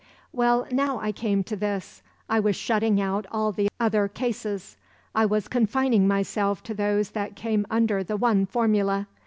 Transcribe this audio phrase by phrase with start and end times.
[0.33, 2.01] "Well, now I came to this.
[2.27, 4.75] I was shutting out all the other cases.
[5.13, 9.05] I was confining myself to those that came under the one formula.